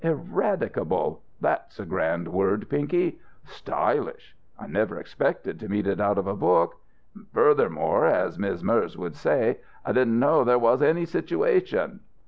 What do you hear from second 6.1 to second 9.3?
of a book. And fu'thermore, as Miz' Merz would